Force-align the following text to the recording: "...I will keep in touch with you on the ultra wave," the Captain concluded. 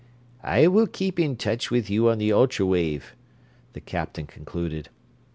"...I 0.41 0.65
will 0.65 0.87
keep 0.87 1.19
in 1.19 1.35
touch 1.35 1.69
with 1.69 1.87
you 1.87 2.09
on 2.09 2.17
the 2.17 2.33
ultra 2.33 2.65
wave," 2.65 3.15
the 3.73 3.79
Captain 3.81 4.25
concluded. 4.25 4.89